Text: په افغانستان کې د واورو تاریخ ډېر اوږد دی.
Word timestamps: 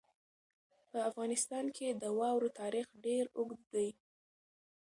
په 0.91 0.97
افغانستان 1.09 1.65
کې 1.75 1.87
د 2.01 2.03
واورو 2.19 2.49
تاریخ 2.59 2.87
ډېر 3.05 3.25
اوږد 3.37 3.61
دی. 3.73 3.89